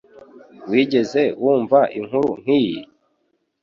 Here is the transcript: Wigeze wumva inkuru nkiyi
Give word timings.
Wigeze 0.69 1.23
wumva 1.41 1.79
inkuru 1.97 2.31
nkiyi 2.41 2.79